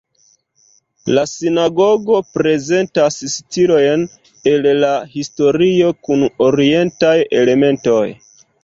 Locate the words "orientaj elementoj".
6.51-8.07